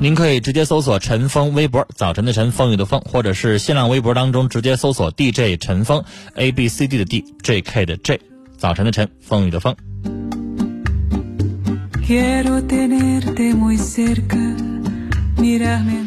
[0.00, 6.02] 您可以直接搜索陈峰微博，早晨的晨，风雨的风，或者是新浪微博当中直接搜索 DJ 陈峰
[6.34, 8.20] ，A B C D 的 D，J K 的 J，
[8.56, 9.76] 早晨的晨，风雨的风。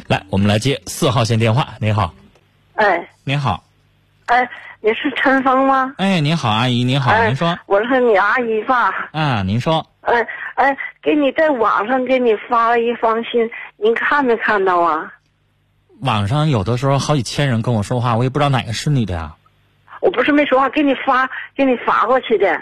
[0.08, 1.76] 来，我们来接四号线电话。
[1.80, 2.14] 您好，
[2.74, 3.64] 哎，您好，
[4.26, 4.50] 哎，
[4.82, 5.94] 你是陈峰吗？
[5.98, 8.92] 哎，您好，阿姨，您好，哎您说，我是你阿姨吧？
[9.14, 15.14] 啊，您说，哎哎，给你在网上给你发了一封信，您看没看到啊？
[16.02, 19.36] 网上有的时候好几千人跟我说话，我也不知道哪个是你的呀。
[20.02, 22.62] 我不是没说话，给你发给你发过去的。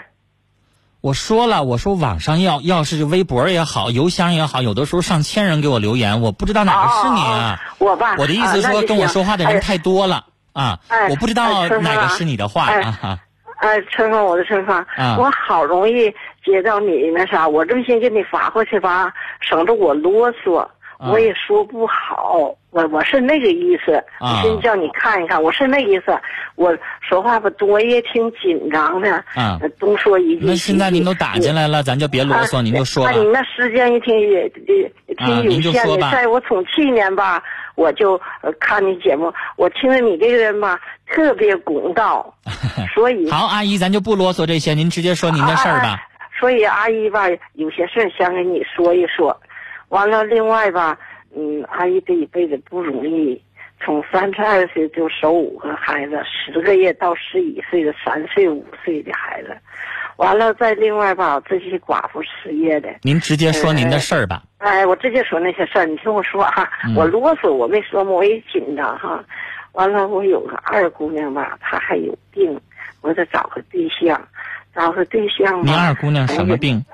[1.00, 7.60] 我说了，我说网上要要是微博也好，邮箱也好，有的时候上千人给我留言，我不知道哪个是你啊。
[7.78, 13.20] 我吧，我的意思说，跟我说话的人哎太多了啊，哎我不知道哪个是你的话哎啊。
[13.58, 16.12] 哎，春风，我的春风，啊我好容易
[16.44, 20.70] 接到你那啥，我这么先给你发过去吧，省得我啰嗦，啊
[21.10, 26.16] 我也说不好，我我是那个意思，啊我先叫你看一看，我是那意思，
[26.54, 33.30] 我说话吧多也挺紧张的，啊呃东说一句，那现在您都打进来了，咱就别啰嗦，啊您就说啊，你吧。
[33.32, 36.10] 那时间也挺也挺有限的。
[36.10, 37.42] 在我从去年吧，
[37.74, 42.32] 我就呃看你节目，我听着你这个人吧特别公道，
[42.94, 45.98] 所以好，阿姨，咱就不啰嗦这些，您直接说您的事儿吧。
[46.44, 47.22] 所以阿姨吧，
[47.54, 49.34] 有些事儿想跟你说一说。
[49.88, 50.94] 完了，另外吧，
[51.34, 53.42] 嗯，阿姨这一辈子不容易，
[53.82, 59.56] 从三十二岁就守五个孩子，十个月到十一岁的三岁五岁的孩子。
[60.18, 62.90] 完了，再另外吧，自己寡妇失业的。
[63.00, 64.42] 您直接说您的事儿吧。
[64.58, 69.24] 哎，我直接说那些事儿，你听我说哈、嗯我啰嗦，我没说嘛，我也紧张哈。
[69.72, 72.60] 完了，我有个二姑娘吧，她还有病，
[73.00, 74.20] 我得找个对象，
[74.74, 75.70] 找个对象吧。
[75.70, 76.84] 您二姑娘什么病？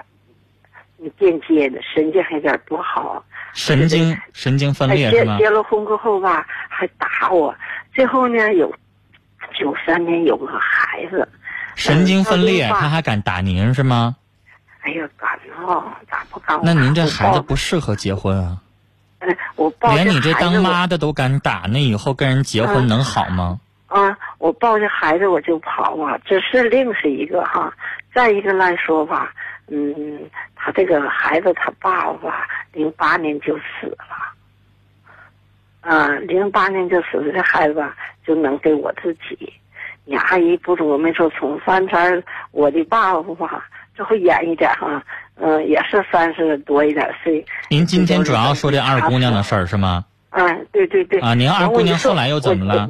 [1.02, 3.24] 你间接的神经还有点不好，
[3.54, 5.38] 神经神经分哎裂是吗？
[5.38, 7.54] 结结了婚过后吧，还打我。
[7.94, 8.70] 最后呢，有
[9.58, 11.26] 九三年有个孩子，
[11.74, 14.15] 神经分裂，嗯他还敢打您是吗？
[14.83, 15.30] 哎呀，敢
[15.66, 16.60] 哦，咋不敢？
[16.62, 18.59] 那您这孩子不适合结婚啊！
[19.21, 23.59] 嗯，我抱连你这当妈的都敢打，那以后跟人结婚嗯能好吗？
[23.91, 27.72] 啊，我抱着孩子我就跑啊，这是另是一个哈。
[28.15, 29.33] 再一个来说吧，
[29.66, 30.21] 嗯，
[30.54, 33.98] 他这个孩子他爸爸吧，零八年就死了，
[35.81, 39.53] 啊，零八年就死了，这孩子吧就能给我自己。
[40.04, 43.66] 你阿姨不是我没说从三十，我的爸爸吧，
[43.97, 45.03] 这会远一点哈，
[45.34, 47.45] 嗯、也是三十多一点岁。
[47.69, 50.04] 您今天主要说这二姑娘的事儿是吗？
[50.31, 51.19] 嗯，对对对。
[51.19, 52.89] 啊您二姑娘后来又怎么了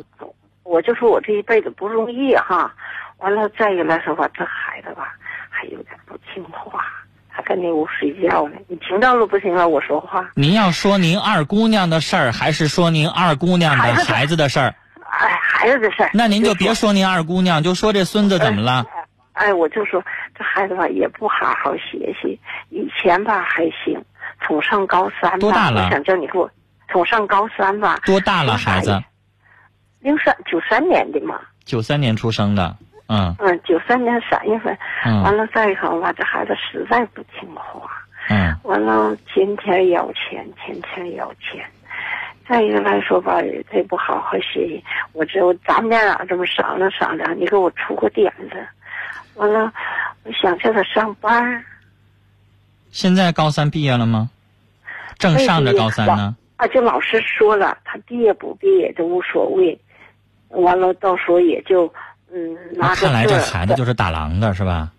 [0.62, 0.80] 我？
[0.82, 2.72] 就说我这一辈子不容易哈，
[3.18, 5.14] 完了再一个来说吧，这孩子吧
[5.48, 6.84] 还有点不听话，
[7.28, 8.56] 他跟那屋睡觉呢。
[8.68, 9.68] 你听到了不行了？
[9.68, 10.30] 我说话。
[10.34, 14.74] 您要说您二姑娘的事儿，还是说您二姑娘的孩子的事儿？
[15.10, 16.10] 哎孩子的事儿。
[16.14, 18.86] 那您就别说您二姑娘，就说这孙子怎么了？
[19.32, 20.02] 哎，我就说
[20.34, 24.02] 这孩子吧也不好好学习，以前吧还行，
[24.46, 26.50] 从上高三吧，多大了我想叫你给我
[26.90, 27.98] 从上高三吧。
[28.04, 29.02] 多大了孩子？
[30.00, 32.74] 零三九三年的嘛，九三年出生的，
[33.08, 34.76] 嗯嗯，九三年三月份，
[35.22, 37.90] 完嗯了再一个吧，这孩子实在不听话，
[38.28, 41.64] 嗯完了天天要钱，天天要钱。
[42.48, 43.36] 再一个来说吧，
[43.70, 48.66] 他也不好好学习，我只有咱们俩这么商量商量，你给我出个点子。
[49.34, 49.72] 完了，
[50.24, 51.62] 我想叫他上班儿，
[52.90, 54.30] 现在高三毕业了吗？
[55.16, 56.34] 正上着高三呢。
[56.56, 59.78] 啊，就老师说了，他毕业不毕业都无所谓。
[60.50, 61.92] 完了，到时候也就
[62.32, 64.90] 嗯拿那着看来这孩子就是打狼的是吧？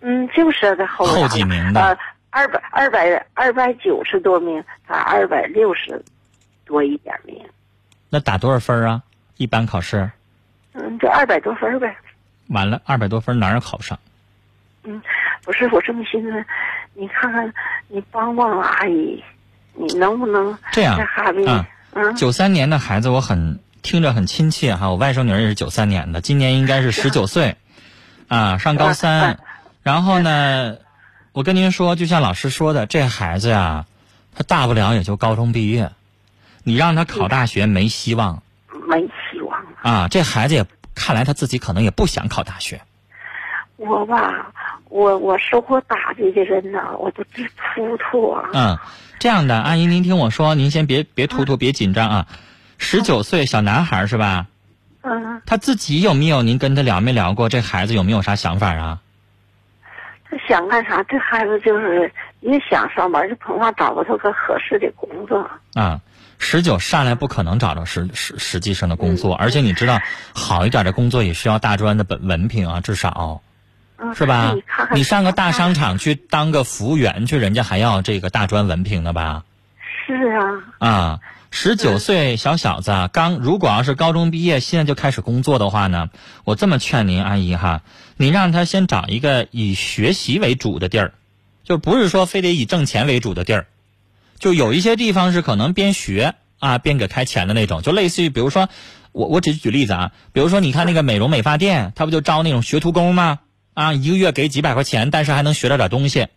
[0.00, 1.98] 嗯，就是的后后几名的呃，
[2.30, 6.04] 二百二百二百九十多名，他二百六十
[6.64, 7.44] 多一点名，
[8.10, 9.02] 那打多少分啊？
[9.36, 10.10] 一般考试
[10.72, 11.96] 嗯，就二百多分呗。
[12.48, 13.98] 完了，二百多分哪儿考上？
[14.84, 15.02] 嗯，
[15.42, 16.44] 不是，我这么寻思，
[16.94, 17.52] 你看看，
[17.88, 19.22] 你帮帮阿姨，
[19.74, 24.90] 你能不能这样这孩子，啊嗯，九三年的孩子，我很听着很亲切哈。
[24.90, 27.56] 我外甥女儿也是九三年的，今年应该是十九岁，
[28.28, 29.38] 啊，上高嗯三嗯。
[29.82, 30.76] 然后呢，
[31.32, 33.86] 我跟您说，就像老师说的，这孩子呀，
[34.34, 35.90] 他大不了也就高中毕业，
[36.64, 38.42] 你让他考大学没希望
[38.86, 39.58] 没希望。
[39.80, 40.08] 啊。
[40.08, 42.82] 这孩子也看来他自己可能也不想考大学。
[43.76, 44.52] 我吧，
[44.90, 48.50] 我我受过打击的人呐，我都直突突啊。
[48.52, 48.78] 嗯，
[49.18, 52.26] 这样的，阿姨您听我说，您先别别突突，别紧张啊。
[52.78, 54.46] 十九岁小男孩是吧？
[55.02, 56.42] 嗯，他自己有没有？
[56.42, 57.48] 您跟他聊没聊过？
[57.48, 59.00] 这孩子有没有啥想法啊？
[60.30, 61.02] 他想干啥？
[61.04, 65.48] 这孩子就是也想上班，就恐怕找不到个合适的工作。
[65.74, 66.00] 啊，
[66.38, 70.00] 十九上来不可能找着实实实际上的工作，而且你知道，
[70.34, 73.40] 好一点的工作也需要大专的本文凭啊，至少
[73.98, 74.86] 嗯，是吧你看？
[74.86, 79.44] 看你上个大商场去当个服务员去，人家还要这个大专文凭呢吧？
[80.06, 80.14] 是
[80.78, 81.20] 啊，啊，
[81.60, 86.08] 十九岁小小子啊刚，如果要是高中毕业，现在就开始工作的话呢，
[86.44, 87.82] 我这么劝您阿姨哈，
[88.16, 91.14] 你让他先找一个以学习为主的地儿，
[91.64, 93.66] 就不是说非得以挣钱为主的地儿，
[94.38, 98.68] 就有一些地方是可能边学啊边给开钱的那种，就类似于比如说，
[99.10, 103.40] 我我只举例子啊，比如说你看那个美容美发店，他不就招那种学徒工吗？
[103.74, 106.28] 啊，一个月给几百块钱，但是还能学到点东西。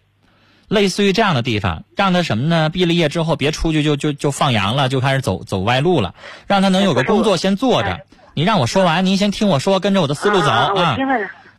[0.71, 2.69] 类似于这样的地方，让他什么呢？
[2.69, 6.15] 毕了业之后别出去就就就放羊了，就开始走走歪路了，
[6.47, 8.06] 让他能有个工作先做着。
[8.35, 10.95] 你让我说完，您先听我说，跟着我的思路走啊。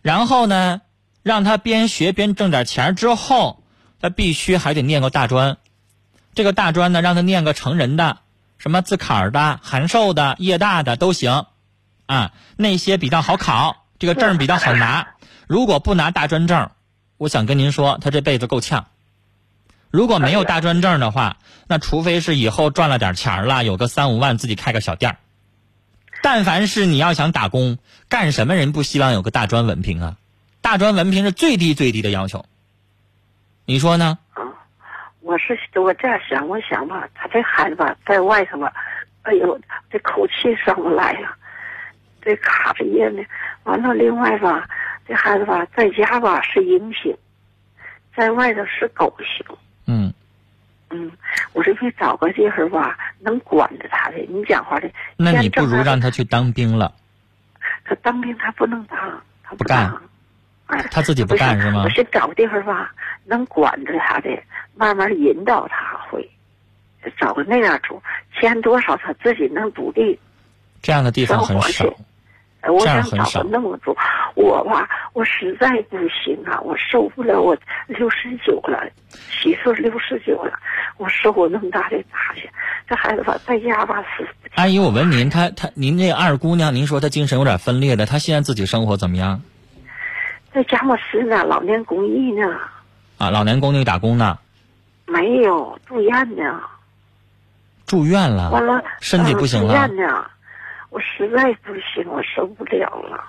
[0.00, 0.80] 然后呢，
[1.22, 3.62] 让他边学边挣点钱之后，
[4.00, 5.58] 他必须还得念个大专。
[6.34, 8.16] 这个大专呢，让他念个成人的，
[8.56, 11.44] 什么自考的、函授的、夜大的都行，
[12.06, 15.08] 啊，那些比较好考，这个证比较好拿。
[15.46, 16.70] 如果不拿大专证，
[17.18, 18.86] 我想跟您说，他这辈子够呛。
[19.92, 21.36] 如果没有大专证的话，
[21.68, 25.18] 那除非是以后赚了点钱儿了，有个三五万自己开个小店儿。
[26.22, 27.76] 但凡是你要想打工，
[28.08, 30.16] 干什么人不希望有个大专文凭啊？
[30.62, 32.46] 大专文凭是最低最低的要求。
[33.66, 34.18] 你说呢？
[34.32, 34.42] 啊
[35.20, 38.72] 我是我这样想，我想吧，他这孩子吧，在外头吧，
[39.22, 41.36] 哎呦，这口气上不来呀，
[42.22, 43.22] 这卡着咽呢。
[43.64, 44.66] 完了，另外吧，
[45.06, 47.14] 这孩子吧，在家吧是鹰星，
[48.16, 49.46] 在外头是狗星。
[50.92, 51.10] 嗯，嗯，
[51.52, 54.18] 我这得找个地方吧，能管着他的。
[54.28, 56.94] 你讲话的，那你不如让他去当兵了。
[57.84, 58.98] 他当兵他不能当，
[59.42, 59.92] 他不干
[60.90, 62.92] 他自己不干是吗我先找个地方吧，
[63.24, 64.30] 能管着他的，
[64.74, 66.30] 慢慢引导他会，
[67.18, 68.00] 找个那样住，
[68.38, 70.18] 钱多少他自己能独立
[70.80, 71.84] 这样的地方很少。。
[72.62, 73.94] 哎我想找个那么多，
[74.34, 77.56] 我吧，我实在不行啊，我受不了，我
[77.88, 78.88] 六十九了，
[79.30, 80.52] 媳妇六十九了，
[80.96, 82.48] 我受过那么大的打击，
[82.88, 89.42] 这孩子吧，在家吧死阿姨，我问您，她她您这二姑娘，您说她精神有点分裂的，她现在自己生活怎么样？
[90.54, 92.46] 在佳木斯呢，老年公益呢，
[93.18, 94.38] 啊，老年公寓打工呢，
[95.06, 96.60] 没有住院呢。
[97.86, 100.24] 住院了，完了，身体不行了呃住院呢，
[100.92, 103.24] 我实在不行，我受不了了。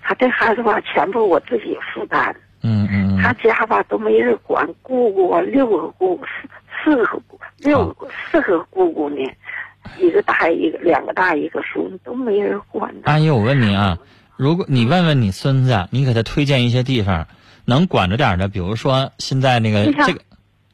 [0.00, 6.24] 他这孩子吧，全部我自己负担，嗯嗯他嗯，家吧都没人管，姑姑啊六个姑姑，
[6.82, 9.16] 四四个姑，六个、四个姑姑呢，
[9.98, 12.94] 一个大一个，两个大一个叔，都没人管。
[13.04, 13.98] 阿姨，我问你啊，
[14.36, 17.26] 如果你问问你孙子，你给他推荐一些地方，
[17.64, 20.20] 能管着点的，比如说现在那个这个，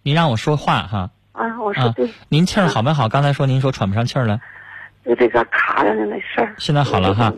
[0.02, 3.08] 您让我说话哈，啊，我说啊对，您气儿好没好？
[3.08, 4.40] 刚才说您说喘不上气儿来，
[5.06, 6.54] 就这个卡着的那事儿。
[6.58, 7.32] 现在好了哈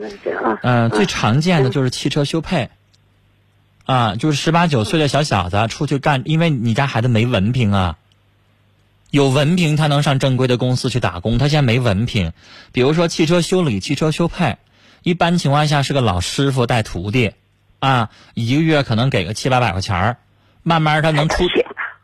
[0.62, 2.70] 嗯，最常见的就是汽车修配，
[3.84, 7.98] 啊，就是十八九岁的小小子出去干，因为你家孩子没文凭啊，
[9.10, 12.32] 有文凭他能上正规的公司去打工，他现在没文凭。
[12.72, 14.56] 比如说汽车修理、汽车修配，
[15.02, 17.34] 一般情况下是个老师傅带徒弟，
[17.80, 20.16] 啊，一个月可能给个七八百块钱儿，
[20.62, 21.44] 慢慢他能出。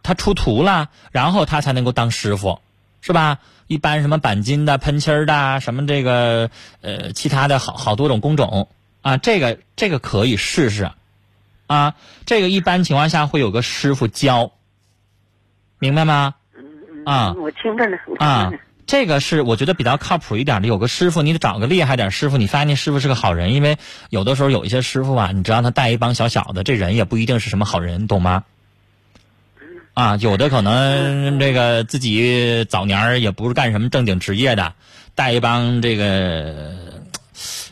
[0.07, 2.61] 他出徒了，然后他才能够当师傅，
[3.01, 3.39] 是吧？
[3.67, 8.69] 一般什么钣金的、喷漆儿的，什么这个呃其他的好好多种工种
[9.03, 10.91] 啊，这个这个可以试试
[11.67, 11.95] 啊。
[12.27, 14.53] 这个一般情况下会有个师傅教，
[15.79, 16.35] 明白吗？
[17.07, 18.53] 啊嗯我听着呢，啊
[18.87, 20.69] 这个是我觉得比较靠谱一点的。
[20.69, 22.37] 有个师傅，你得找个厉害点师傅。
[22.37, 23.79] 你发现那师傅是个好人，因为
[24.11, 28.45] 有的时候有一些师傅啊，你只让他带一帮小小的，这人也不一定是什么好人，懂吗？
[29.95, 34.75] 啊，有的可能这个自己早年儿也不是干什么正经职业的，
[35.15, 36.75] 带一帮这个，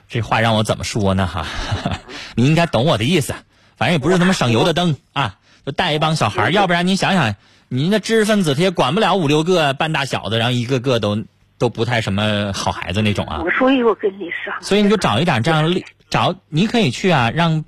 [0.08, 1.26] 这话让我怎么说呢？
[1.26, 1.46] 哈，
[2.36, 3.34] 你应该懂我的意思。
[3.76, 5.34] 反正也不是什么省油的灯啊，
[5.66, 7.34] 就带一帮小孩儿，要不然你想想，
[7.68, 11.24] 你那知识分子他也管不了五六个半大小子，然后一个个都
[11.58, 13.42] 都不太什么好孩子那种啊。
[13.44, 15.74] 我所以我跟你说，所以你就找一点这样
[16.08, 17.64] 找，你可以去啊，让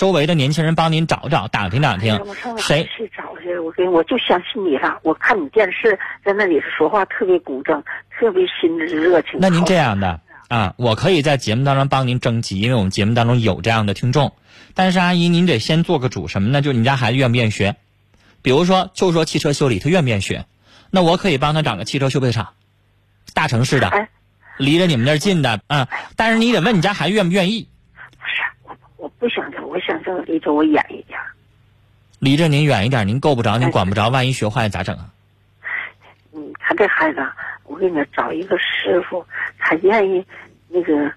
[0.00, 3.58] 周围的年轻人帮您找找，打听打听我上谁去找去？
[3.58, 4.98] 我跟我就相信你了。
[5.02, 9.32] 我看你电视在那里说话特别公正，特别心热情。
[9.38, 14.32] 那您这样的啊，我可以在节目当中帮您征集，因为我们节目当中有这样的听众。
[14.72, 16.62] 但是阿姨，您得先做个主，什么呢？
[16.62, 17.76] 就是你家孩子愿不愿意学？
[18.40, 20.46] 比如说，就说汽车修理，他愿不愿意学？
[20.90, 22.54] 那我可以帮他找个汽车修配厂，
[23.34, 24.08] 大城市的，哎，
[24.56, 25.88] 离着你们那儿近的，啊。
[26.16, 27.68] 但是你得问你家孩子愿不愿意。
[28.12, 29.52] 不是我，我不想
[30.26, 31.18] 离着我远一点。
[32.18, 35.06] 离着您远一点，您够不着，您管不着，万一学坏咋整啊？
[36.34, 39.24] 嗯，他这孩子啊，我给你找一个师傅，
[39.58, 40.24] 他愿意
[40.68, 41.10] 那个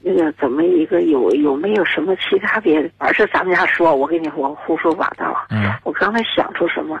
[0.00, 2.90] 那个怎么一个有有没有什么其他别的？
[2.98, 5.26] 而是咱们家说，我跟你我胡说八道。
[5.26, 7.00] 啊嗯我刚才想出什么，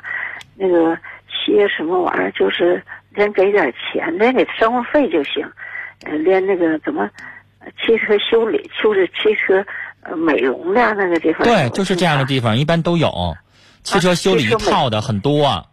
[0.54, 0.96] 那个
[1.28, 5.44] 些什么玩意儿，就是连给点钱，连给生活费就行，
[6.04, 7.10] 呃，连那个怎么
[7.58, 9.64] 呃汽车修理，就是汽车呃
[10.16, 11.42] 美容的那个地方。
[11.42, 13.36] 对，就是这样的地方，一般都有。
[13.84, 15.66] 汽车修理一套的很多，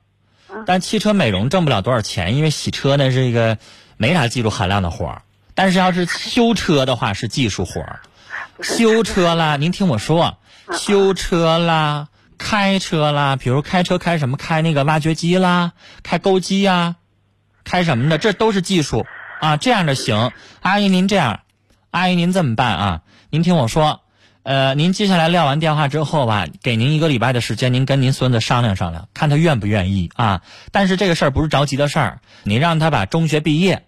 [0.65, 3.57] 但汽车美容挣不了多少钱，因为洗车呢是一个
[3.97, 5.21] 没啥技术含量的活儿。
[5.53, 7.99] 但是要是修车的话是技术活儿，
[8.63, 10.37] 修车啦，您听我说，
[10.71, 12.07] 修车啦，
[12.37, 14.37] 开车啦，比如开车开什么？
[14.37, 16.95] 开那个挖掘机啦，开钩机呀、
[17.63, 19.05] 开什么的，这都是技术
[19.39, 19.57] 啊。
[19.57, 20.31] 这样的行，
[20.61, 21.41] 阿姨您这样，
[21.91, 23.01] 阿姨您这么办啊？
[23.29, 24.01] 您听我说，
[24.49, 30.41] 呃，您接下来撂完电话之后吧，给您一个礼拜的时间，您跟您孙子商量商量，看他愿不愿意啊。
[30.71, 33.85] 但是这个事儿不是着急的事儿，你让他把中学毕业，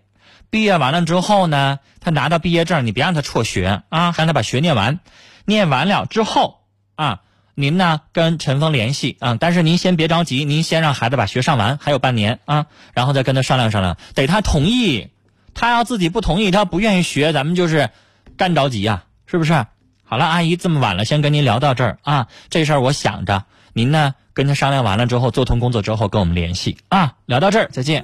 [0.51, 4.99] 毕业完了之后呢，他拿到毕业证，你别让他辍学啊，让他把学念完，
[5.45, 6.59] 念完了之后
[6.93, 7.21] 啊，
[7.55, 15.09] 您呢跟陈峰联系啊，但是您先别着急，您先让孩子把学上完，还有半年啊，然后再跟他商量商量，得他同意，
[15.55, 17.89] 他要自己不同意，他不愿意学，咱们就是
[18.37, 19.65] 干着急呀、是不是？
[20.11, 21.97] 好了，阿姨这么晚了，先跟您聊到这儿。
[22.01, 26.75] 啊，这事儿我想着，您呢跟他商量完了之后，做通工作之后跟我们联系。
[26.89, 28.03] 啊，聊到这儿，再见。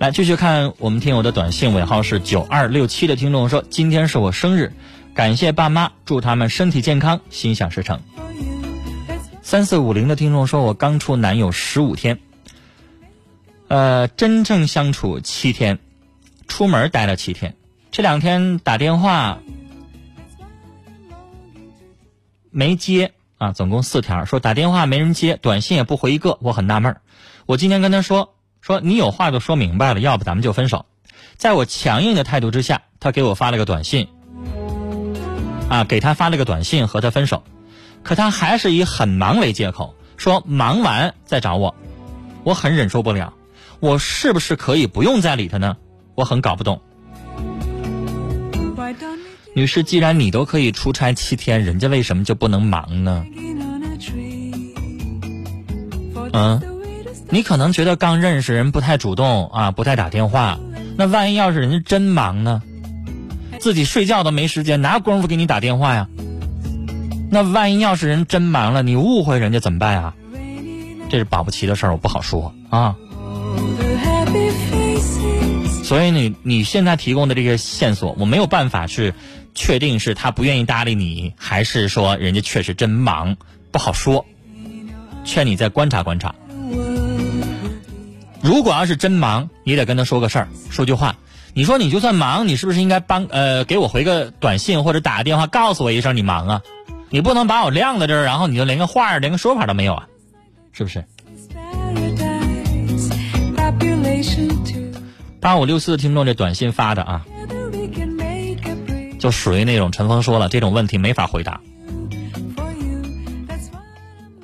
[0.00, 4.72] 来继续看我们听友的短信，尾号是九二六七的听众说，今天是我生日，
[5.14, 8.00] 感谢爸妈，祝他们身体健康，心想事成。
[9.40, 12.18] 三四五零的听众说，我刚处男友十五天，
[13.68, 15.78] 呃，真正相处七天，
[16.48, 17.54] 出门待了七天，
[17.90, 19.40] 这两天打电话
[22.50, 26.96] 没接啊，总共四条，说打电话没人接，短信也不回一个，我很纳闷
[27.46, 30.86] 我今天跟他说，说你有话就说明白了，要不咱们就分手。
[31.36, 34.06] 在我强硬的态度之下，他给我发了个短信，
[35.68, 37.42] 啊，给他发了个短信和他分手。
[38.04, 41.74] 可他还是以很忙为借口，说忙完再找我，
[42.44, 43.34] 我很忍受不了。
[43.80, 45.76] 我是不是可以不用再理他呢？
[46.14, 46.80] 我很搞不懂。
[49.54, 53.24] 女士，既然你都可以出差七天，人家为什么就不能忙呢？
[56.32, 56.60] 嗯
[57.28, 60.58] 你可能觉得刚认识人不太主动啊，不太打电话。
[60.96, 62.62] 那万一要是人家真忙呢？
[63.60, 66.08] 自己睡觉都没时间，哪有功夫给你打电话呀？
[67.30, 70.14] 那万一要是人真忙了，你误会人家怎么办啊？
[71.08, 72.96] 这是保不齐的事儿，我不好说啊。
[75.90, 79.12] 所以你你现在提供的这些线索，我没有办法去
[79.56, 83.36] 确定是他不愿意搭理你，还是说人家确实真忙，
[83.72, 84.24] 不好说。
[85.24, 86.32] 劝你再观察观察。
[88.40, 91.16] 如果要是真忙，你得跟他说个事儿，说句话。
[91.54, 96.62] 你说你就算忙，你是不是应该帮呃给我回个短信或者打个电话，告诉我一声你忙啊？
[97.08, 100.06] 你不能把我晾在这儿，然后你就连个话连个说法都没有啊？
[100.70, 101.04] 是不是？
[105.40, 107.26] 八五六四的听众这短信发的啊，
[109.18, 111.60] 就属于那种陈峰说了这种问题没法回答。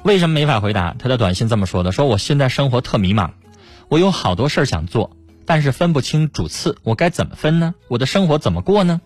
[0.03, 0.95] 为什么没法回答？
[0.99, 3.33] 他的短信这么说的：说我现在生活特迷茫，
[3.89, 7.75] 我有好多事儿想做，但是分不清主次，我该怎么分呢？
[7.89, 9.01] 我的生活怎么过呢？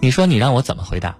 [0.00, 1.16] 你说你让我怎么回答？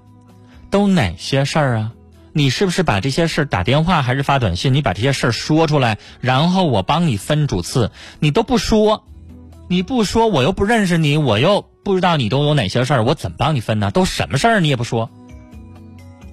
[0.71, 1.93] 都哪些事儿啊？
[2.33, 4.75] 你是不是把这些事儿打电话还是发短信？
[4.75, 7.91] 你把这些事儿说出来，然后我帮你分主次。
[8.21, 9.05] 你都不说，
[9.69, 13.91] 你不说，我又不认识你，我又不知道你都有哪些事儿，我怎么帮你分呢？
[13.91, 15.11] 都什么事儿你也不说，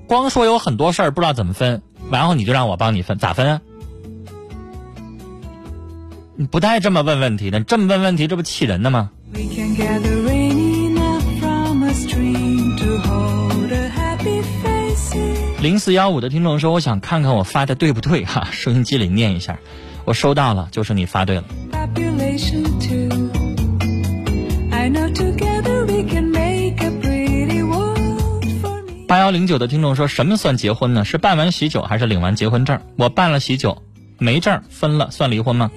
[0.08, 3.62] 光说有很多事儿不知道怎么分，然后你就让我帮你分，咋分啊？
[6.36, 9.12] 你不带这么问问题的，这么问问题，这不气人的吗？
[15.66, 19.58] 零四幺五的听众说：“我想看看我发的对不对哈、收音机里念一下。
[20.04, 21.44] 我收到了，就是你发对了。
[29.08, 31.04] 八幺零九的听众说：“什么算结婚呢？
[31.04, 32.80] 是办完喜酒还是领完结婚证？
[32.96, 33.82] 我办了喜酒，
[34.20, 35.72] 没证分了，算离婚吗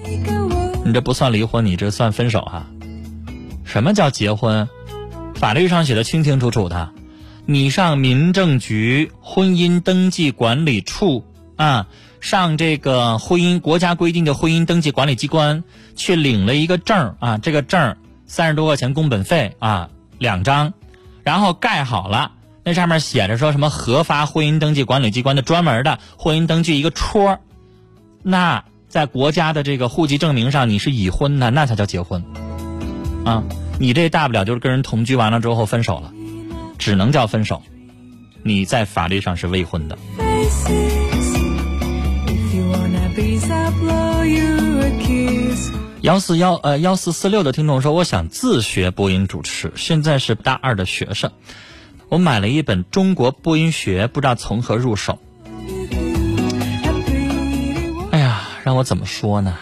[0.85, 2.67] 你这不算离婚，你这算分手啊？
[3.65, 4.69] 什么叫结婚？
[5.33, 6.91] 法律上写的清清楚楚的，
[7.51, 11.25] 你上民政局婚姻登记管理处
[11.55, 11.87] 啊，
[12.21, 15.63] 上这个婚姻国家规定的婚姻登记管理机关
[15.95, 19.89] 去领了一个证啊，这个证儿三十多块钱工本费啊，
[20.19, 20.73] 两张，
[21.23, 27.39] 然后盖好了，那上面写着说什么核发婚姻登记管理机关的专门的婚姻登记一个戳儿
[28.21, 32.23] 那在国家的这个户籍证明上你是已婚的，那才叫结婚，
[33.25, 33.43] 啊，
[33.79, 36.13] 你这大不了就是跟人同居完了之后分手了，
[36.79, 37.61] 只能叫分手，
[38.41, 39.97] 你在法律上是未婚的。
[46.01, 51.31] 幺四幺呃幺四四六的听众说，我想自学播音主持，现在是大二的学生，
[52.07, 55.19] 我买了一本《中国播音学》，不知道从何入手。
[58.11, 59.57] 哎呀，让我怎么说呢？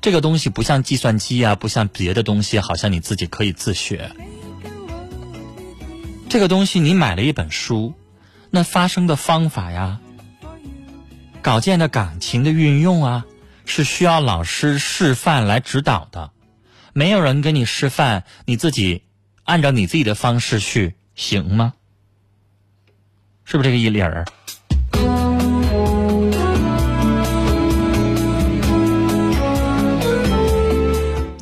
[0.00, 4.10] 这个东西不像计算机啊，不像别的东西，好像你自己可以自学。
[6.30, 7.92] 这个东西你买了一本书，
[8.50, 9.98] 那发声的方法呀，
[11.42, 13.26] 稿件的感情的运用啊，
[13.66, 16.30] 是需要老师示范来指导的。
[16.92, 19.02] 没有人给你示范，你自己
[19.42, 21.74] 按照你自己的方式去行吗？
[23.44, 24.24] 是不是这个一理儿？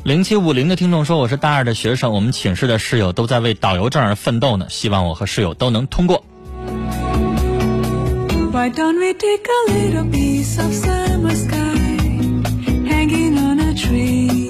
[0.09, 6.25] 零七五零的听众说：“我是大二的学生，我们寝室的室友都在为导游证而奋斗呢，希望我和室友都能通过。
[8.51, 11.55] Why don't we take a little piece of summer sky
[12.89, 14.49] hanging on a tree?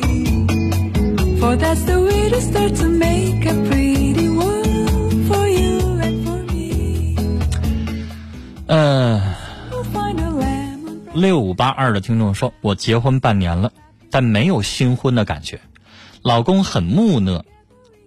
[1.41, 6.37] For that's the way to start to make a pretty world for you and for
[6.53, 7.17] me.
[11.13, 13.73] 六五八二的听众说：“我结婚半年了，
[14.11, 15.59] 但没有新婚的感觉，
[16.21, 17.43] 老公很木讷，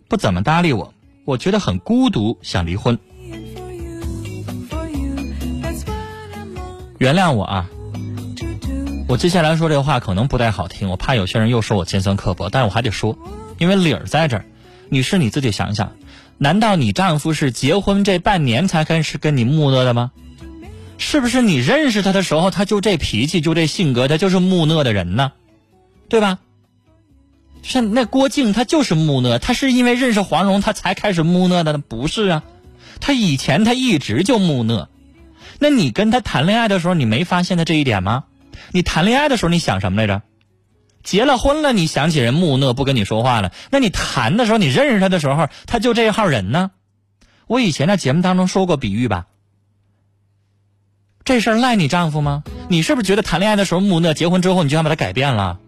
[0.08, 0.92] 不怎么搭理我，
[1.24, 2.98] 我觉得很孤独，想离婚。
[6.98, 7.68] 原谅我啊，
[9.08, 13.18] 我接下来说这话可能不太好听，我怕有些人又说我尖酸刻薄，但是我还得说，
[13.58, 14.44] 因为理儿在这儿。
[14.88, 15.96] 女士，你自己想想，
[16.38, 20.12] 难道你丈夫是结婚这半年才开始跟你木讷的吗？
[20.98, 25.32] 是不是你认识他的时候他就这脾气，就这性格，他就是木讷的人呢？
[26.12, 26.40] 对吧？
[27.62, 32.42] 像那郭靖，他就是木讷，他是因为认识黄蓉他才开始木讷的，不是啊？
[33.01, 34.90] 他以前他一直就木讷。
[35.59, 38.25] 那你跟他谈恋爱的时候，你没发现他这一点吗？
[38.72, 40.20] 你谈恋爱的时候你想什么来着？
[41.03, 43.51] 结了婚了，你想起人木讷不跟你说话了。
[43.70, 46.72] 那你谈的时候，你认识他的时候，他就这一号人呢？
[47.46, 49.29] 我以前在节目当中说过比喻吧。
[51.25, 52.44] 这事儿赖你丈夫吗？
[52.68, 55.59] 你是不是觉得谈恋爱的时候木讷，结婚之后你就想把他改变了？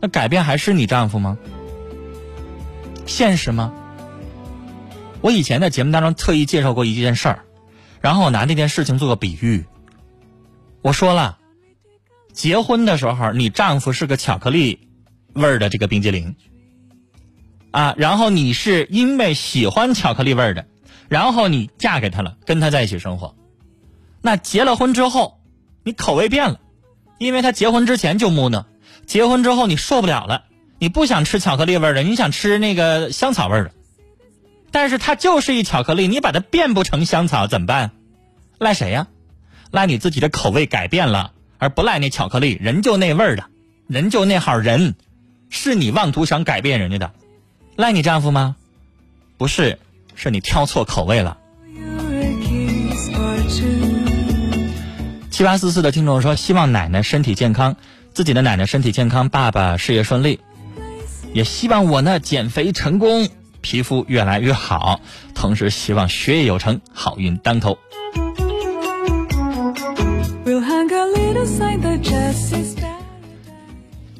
[0.00, 1.36] 那改变还是你丈夫吗？
[3.06, 3.72] 现实吗？
[5.20, 7.44] 我以前在节目当中特意介绍过一件事儿，
[8.00, 9.64] 然后我拿这件事情做个比喻。
[10.80, 11.38] 我说了，
[12.32, 14.88] 结婚的时候你丈夫是个巧克力
[15.34, 16.34] 味儿的这个冰激凌，
[17.70, 20.66] 啊，然后你是因为喜欢巧克力味儿的，
[21.08, 23.34] 然后你嫁给他了，跟他在一起生活。
[24.22, 25.40] 那结了婚之后，
[25.84, 26.60] 你口味变了，
[27.18, 28.66] 因为他结婚之前就木讷，
[29.10, 30.44] 结婚之后你受不了了，
[30.78, 33.72] 你不想吃巧克力味的，你想吃那个香草味的。
[34.70, 37.90] 但是它就是一巧克力，你把它变不成香草怎么办？
[38.56, 39.08] 赖谁呀？
[39.72, 43.46] 赖你自己的口味改变了，而不赖那巧克力，人就那味儿的，
[43.88, 44.94] 人就那号人，
[45.48, 47.10] 是你妄图想改变人家的，
[47.74, 48.54] 赖你丈夫吗？
[49.36, 49.80] 不是，
[50.14, 51.36] 是你挑错口味了。
[55.32, 57.74] 七八四四的听众说，希望奶奶身体健康，
[58.20, 60.40] 自己的奶奶身体健康，爸爸事业顺利，
[61.32, 63.26] 也希望我呢减肥成功，
[63.62, 65.00] 皮肤越来越好，
[65.34, 67.78] 同时希望学业有成，好运当头。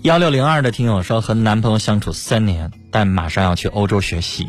[0.00, 4.48] 幺六零二的听友说，和男朋友相处三年，但马上要去欧洲学习，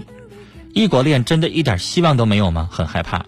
[0.73, 2.69] 异国恋真的一点希望都没有吗？
[2.71, 3.25] 很害怕。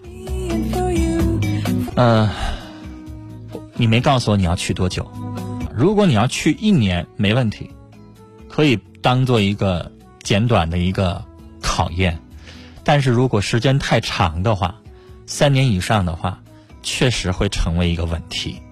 [1.96, 2.30] 呃，
[3.74, 5.06] 你没告诉我你要去多久。
[5.76, 7.68] 如果你要去一年，没问题，
[8.48, 9.90] 可以当做一个
[10.22, 11.24] 简短的一个
[11.60, 12.16] 考验。
[12.84, 14.76] 但是如果时间太长的话，
[15.26, 16.40] 三年以上的话，
[16.82, 18.62] 确实会成为一个问题。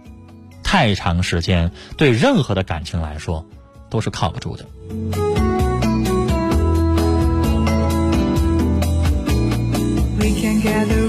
[0.63, 3.45] 太长时间对任何的感情来说
[3.91, 4.65] 都是靠不住的。
[10.19, 11.02] we can gather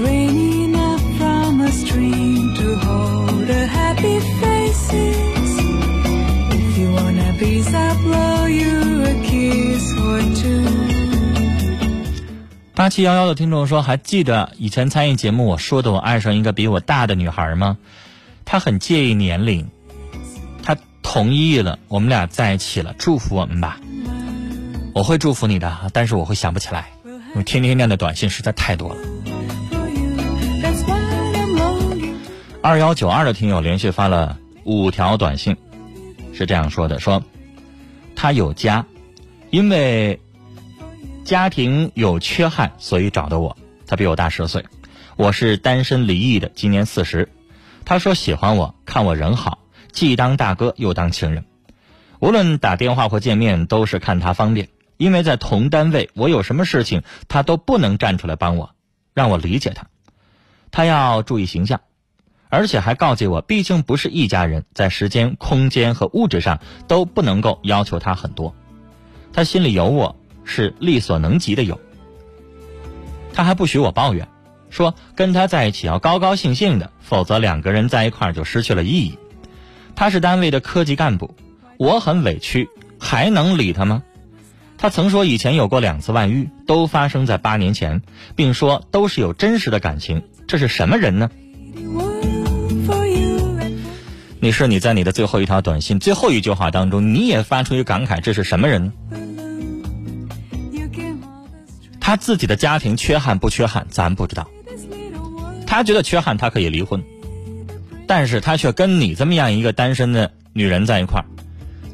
[12.84, 17.78] 八七幺幺的听众说：“还记得以前参与节目我说的我爱上一个比我大的女孩吗？
[18.44, 19.70] 她很介意年龄，
[20.62, 23.80] 她同意了，我们俩在一起了，祝福我们吧。
[24.92, 26.90] 我会祝福你的，但是我会想不起来，
[27.30, 28.96] 因为天天念的短信实在太多了。
[32.60, 35.56] 二幺九二的听友连续发了五条短信，
[36.34, 37.22] 是这样说的：说
[38.14, 38.84] 他有家，
[39.48, 40.20] 因为
[41.24, 43.56] 家庭有缺憾，所以找的我。
[43.86, 44.66] 他比我大十岁，
[45.16, 47.30] 我是单身离异的，今年四十。
[47.86, 49.58] 他说喜欢我，看我人好，
[49.90, 51.46] 既当大哥又当情人。
[52.20, 54.68] 无论打电话或见面，都是看他方便。
[54.98, 58.74] 因为在同单位，我有什么事情，他都不能站出来帮我，
[59.14, 59.86] 让我理解他。
[60.70, 61.80] 他要注意形象，
[62.50, 68.54] 而且还告诫我，毕竟不是一家人，在时间、空间和物质上都不能够要求他很多。
[69.32, 71.80] 他心里有我，是力所能及的有。
[73.32, 74.28] 他还不许我抱怨，
[74.70, 79.18] 说跟他在一起要高高兴兴的，否则两个人在一块儿就失去了意义。
[79.96, 81.34] 他是单位的科级干部，
[81.78, 84.02] 我很委屈，还能理他吗？
[84.76, 88.02] 他曾说以前有过两次外遇，都发生在八年前，
[88.36, 90.22] 并说都是有真实的感情。
[90.46, 91.30] 这是什么人呢？
[94.40, 98.92] 你是你在你的最后一条短信最后一句话当中，你也发出一感慨，这是什么人呢？
[102.06, 104.46] 他自己的家庭缺憾不缺憾，咱不知道。
[105.66, 107.02] 他觉得缺憾，他可以离婚，
[108.06, 111.24] 但是他却跟你这么样一个单身的女人在一块儿，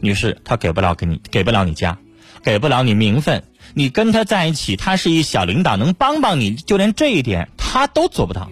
[0.00, 1.96] 女士，他给不了给你，给不了你家，
[2.42, 3.44] 给不了你名分。
[3.72, 8.50] 你跟他在一起，他是一小领导，能帮帮你，就连这一点他都做不到。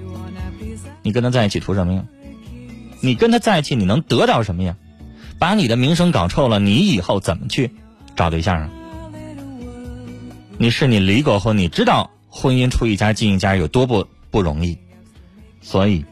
[1.02, 2.04] 你跟他在一起图什么呀？
[3.00, 4.76] 你跟他在一起，你能得到什么呀？
[5.40, 7.72] 把你的名声搞臭了，你以后怎么去
[8.14, 8.70] 找对象啊？
[10.60, 14.76] 你是你离过婚，你知道婚姻出一家进一家有多不不容易，
[15.60, 16.04] 所以，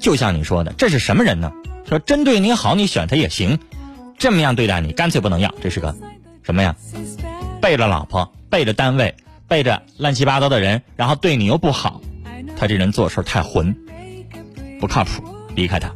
[0.00, 1.52] 就像你说的，这是什么人呢？
[1.88, 3.60] 说针对你好，你选他也行，
[4.18, 5.96] 这么样对待你，干脆不能要，这是个
[6.42, 6.74] 什么呀？
[7.62, 9.14] 背着老婆，背着单位，
[9.46, 12.00] 背着乱七八糟的人，然后对你又不好，
[12.56, 13.72] 他这人做事太混，
[14.80, 15.22] 不靠谱，
[15.54, 15.92] 离开他。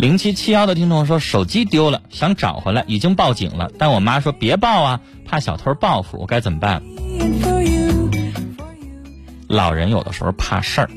[0.00, 6.82] 零七七幺的听众说手机丢了，想找回来，已经报警了，但我妈说别报啊，怕小偷报复，我该怎么办？
[9.46, 10.90] 老人有的时候怕事儿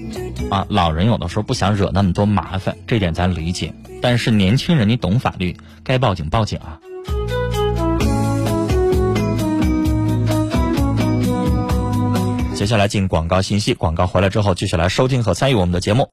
[0.50, 3.76] 啊，老人有的时候不想惹那么多麻烦，这点咱理解。
[4.02, 6.80] 但是年轻人你懂法律，该报警报警啊。
[12.56, 16.02] 接下来进广告信息，广告回来之后继续来收听和参与我们的节目。